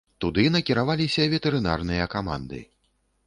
[0.23, 2.65] Туды накіраваліся ветэрынарныя каманды.